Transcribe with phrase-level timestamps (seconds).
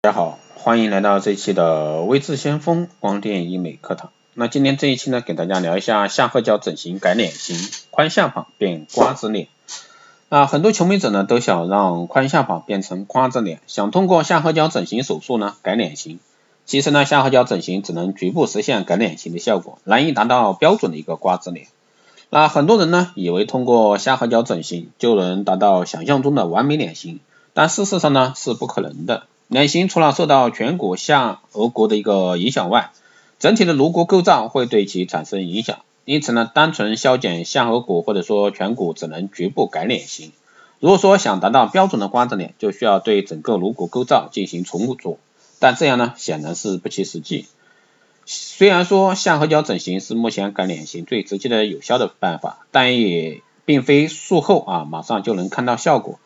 [0.00, 4.12] 大家好，欢迎来到这一期的微智先锋光电医美课堂。
[4.32, 7.56] 那今天这一期呢，给大家聊一下下颌角整形改脸型，
[7.90, 9.48] 宽下巴变瓜子脸。
[10.28, 16.20] 啊，很多求美者呢都想让宽下巴变成瓜子脸，想通过下颌角整形手术呢改脸型。
[16.64, 21.66] 其实呢，下颌角整形只能局部实现改脸型的效果，难以达到标准的一个瓜子脸。
[22.30, 27.18] 那很多人呢以为通过下颌角整形就能达到想象中的完美脸型，
[27.52, 29.24] 但事实上呢是不可能的。
[29.48, 32.90] 脸型除了受到颧骨下颌骨的一个影响外，
[33.38, 35.78] 整体的颅骨构造会对其产生影响。
[36.04, 40.32] 因此呢，单纯削减下颌骨或者说颧骨只能局部改脸型。
[40.80, 45.18] 如果说想达到标准的瓜子脸，就需要对整个颅骨构造进行重组，
[45.58, 47.46] 但这样呢显然是不切实际。
[48.26, 56.18] 虽然说下颌角整形是目前改脸型最直接的有效的办法，但也并非术后啊马上就能看到效果。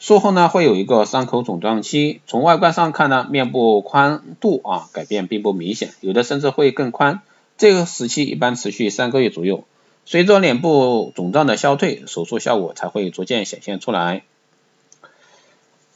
[0.00, 7.20] 术后呢会有一个伤口肿胀期，从外观上看呢，面部宽度啊改变并不明显，有的甚至会更宽。
[7.58, 9.64] 这个时期一般持续三个月左右，
[10.06, 14.22] 随着脸部肿胀的消退，手术效果才会逐渐显现出来。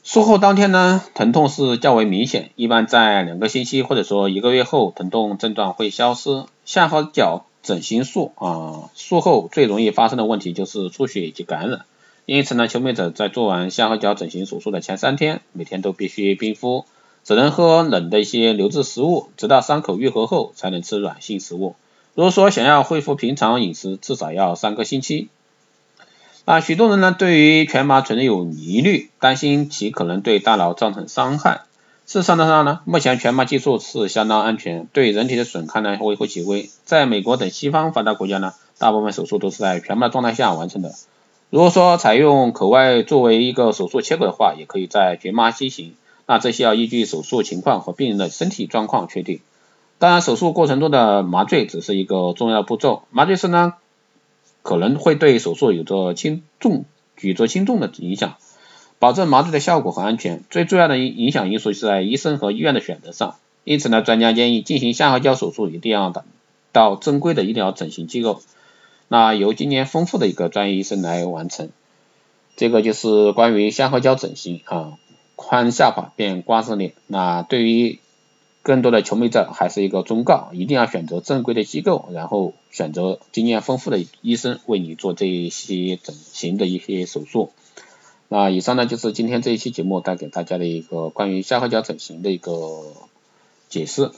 [0.03, 6.45] 术后当天呢，疼痛是较为明显，一般在两个星期或者说一个月后，疼痛症状会消失。
[6.63, 11.85] 下颌角整形术啊，术后最容易发生的问题就是出血以及感染。
[12.25, 16.85] 因此呢，求美者在做完下颌角整形手术的前三天，每天都必须冰敷，
[17.23, 21.75] 只能喝冷的一些流质食物，直到伤口愈合后才能吃软性食物。
[22.15, 25.29] 如果说想要恢复平常饮食，至少要三个星期。
[26.45, 31.61] 啊，许多人呢对于全麻存在有疑虑，担心其可能对大脑造成伤害。
[32.07, 36.69] 事实上呢，目前全麻技术是相当安全，对人体的损害呢微乎其微。
[36.85, 40.93] 在美国等西方发达国家呢，大部分手术都是在全麻状态下完成的。
[41.49, 45.93] 如果说采用口外作为一个手术切口的话，也可以在绝麻进行。
[46.27, 49.39] 那这些要依据手术情况和病人的身体状况确定。
[49.99, 53.03] 当然，手术过程中的麻醉只是一个重要步骤。
[53.11, 53.75] 麻醉师呢，
[54.63, 58.35] 可能会对手术有着轻重举足轻重的影响。
[58.97, 63.35] 保证麻醉的效果和安全，最重要的影影响因素是在医生和医院的选择上。
[63.63, 66.11] 因此呢，专家建议进行下颌角手术一定要
[66.71, 68.41] 到正规的医疗整形机构。
[69.07, 71.69] 那由经验丰富的一个专业医生来完成，
[72.55, 74.97] 这个就是关于下颌角整形啊，
[75.35, 76.93] 宽下巴变瓜子脸。
[77.07, 77.99] 那对于
[78.63, 87.51] 更多的求美者还是一个忠告，一定要选择正规的机构，然后选择经验丰富的医生为你做这一些整形的一些手术。
[88.27, 92.93] 那以上呢就是今天这一期节目带给大家的一个关于下颌角整形的一个
[93.69, 94.09] 解释。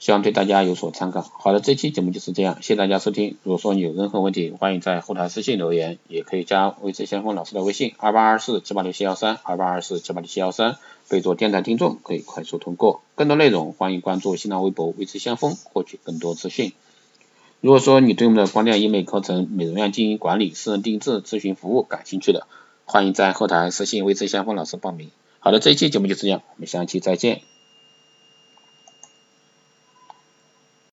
[0.00, 1.20] 希望对大家有所参考。
[1.20, 3.36] 好的，这期节目就是这样，谢谢大家收听。
[3.42, 10.78] 如果说你有任何问题，欢迎在后台私信留言，也可以加微智先锋老师的微信二八二四七八六七幺三二八二四七八六七幺三，
[11.10, 13.02] 备注电台听众，可以快速通过。
[13.14, 16.72] 更多内容欢迎关注新浪微博微智先锋，获取更多资讯。
[17.60, 22.46] 如果说你对我们的光电医美课程、美容院经营管理、私人定制咨询服务感兴趣的，
[22.86, 25.10] 欢迎在后台私信微智先锋老师报名。
[25.40, 27.42] 好的，这一期节目就这样，我们下期再见。